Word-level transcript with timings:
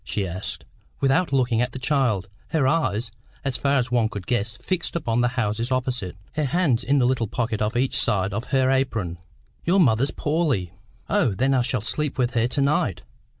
she 0.03 0.27
asked, 0.27 0.65
without 0.99 1.31
looking 1.31 1.61
at 1.61 1.73
the 1.73 1.77
child; 1.77 2.27
her 2.47 2.67
eyes, 2.67 3.11
as 3.45 3.55
far 3.55 3.77
as 3.77 3.91
one 3.91 4.09
could 4.09 4.25
guess, 4.25 4.57
fixed 4.57 4.95
upon 4.95 5.21
the 5.21 5.27
houses 5.37 5.71
opposite, 5.71 6.15
her 6.31 6.45
hands 6.45 6.83
in 6.83 6.97
the 6.97 7.05
little 7.05 7.27
pocket 7.27 7.61
on 7.61 7.77
each 7.77 7.95
side 7.99 8.33
of 8.33 8.45
her 8.45 8.71
apron. 8.71 9.19
"Your 9.63 9.79
mother's 9.79 10.09
poorly." 10.09 10.73
"Oh, 11.07 11.35
then 11.35 11.53
I 11.53 11.61
shall 11.61 11.81
sleep 11.81 12.17
with 12.17 12.31
her 12.31 12.47
to 12.47 12.61
night?" 12.61 13.03